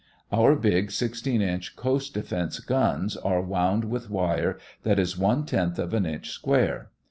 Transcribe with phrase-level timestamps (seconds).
[0.31, 5.77] Our big 16 inch coast defense guns are wound with wire that is one tenth
[5.77, 6.89] of an inch square.